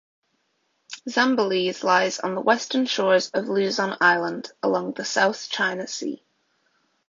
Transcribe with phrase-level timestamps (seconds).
[1.07, 6.23] Zambales lies on the western shores of Luzon island along the South China Sea.